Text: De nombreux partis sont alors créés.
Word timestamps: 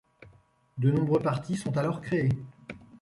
De 0.79 0.89
nombreux 0.89 1.19
partis 1.19 1.55
sont 1.55 1.77
alors 1.77 2.01
créés. 2.01 2.29